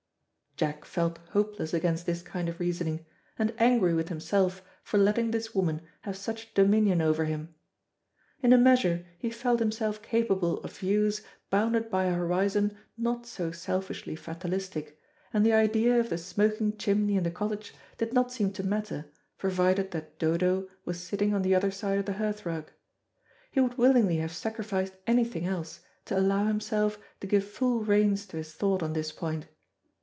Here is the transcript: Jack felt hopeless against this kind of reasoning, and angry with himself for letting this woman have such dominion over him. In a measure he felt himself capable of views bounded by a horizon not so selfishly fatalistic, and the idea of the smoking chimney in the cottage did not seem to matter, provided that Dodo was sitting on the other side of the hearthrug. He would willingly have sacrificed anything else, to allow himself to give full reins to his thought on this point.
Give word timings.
Jack 0.57 0.85
felt 0.85 1.17
hopeless 1.29 1.73
against 1.73 2.05
this 2.05 2.21
kind 2.21 2.47
of 2.47 2.59
reasoning, 2.59 3.03
and 3.39 3.51
angry 3.57 3.95
with 3.95 4.09
himself 4.09 4.61
for 4.83 4.99
letting 4.99 5.31
this 5.31 5.55
woman 5.55 5.81
have 6.01 6.15
such 6.15 6.53
dominion 6.53 7.01
over 7.01 7.25
him. 7.25 7.55
In 8.43 8.53
a 8.53 8.59
measure 8.59 9.03
he 9.17 9.31
felt 9.31 9.59
himself 9.59 10.03
capable 10.03 10.59
of 10.59 10.77
views 10.77 11.23
bounded 11.49 11.89
by 11.89 12.03
a 12.05 12.13
horizon 12.13 12.77
not 12.95 13.25
so 13.25 13.51
selfishly 13.51 14.15
fatalistic, 14.15 15.01
and 15.33 15.43
the 15.43 15.53
idea 15.53 15.99
of 15.99 16.11
the 16.11 16.17
smoking 16.19 16.77
chimney 16.77 17.15
in 17.15 17.23
the 17.23 17.31
cottage 17.31 17.73
did 17.97 18.13
not 18.13 18.31
seem 18.31 18.51
to 18.53 18.61
matter, 18.63 19.07
provided 19.39 19.89
that 19.89 20.19
Dodo 20.19 20.67
was 20.85 21.01
sitting 21.01 21.33
on 21.33 21.41
the 21.41 21.55
other 21.55 21.71
side 21.71 21.97
of 21.97 22.05
the 22.05 22.13
hearthrug. 22.13 22.67
He 23.51 23.59
would 23.59 23.79
willingly 23.79 24.17
have 24.17 24.31
sacrificed 24.35 24.93
anything 25.07 25.45
else, 25.47 25.79
to 26.05 26.15
allow 26.19 26.45
himself 26.45 26.99
to 27.19 27.25
give 27.25 27.45
full 27.49 27.79
reins 27.83 28.27
to 28.27 28.37
his 28.37 28.53
thought 28.53 28.83
on 28.83 28.93
this 28.93 29.11
point. 29.11 29.47